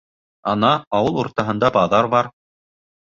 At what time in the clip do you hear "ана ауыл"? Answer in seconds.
0.53-1.19